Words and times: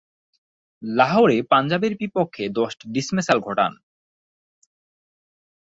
লাহোরে 0.83 1.37
পাঞ্জাবের 1.43 1.93
বিপক্ষে 1.95 2.43
দশটি 2.49 2.85
ডিসমিসাল 2.91 3.37
ঘটান। 3.39 3.71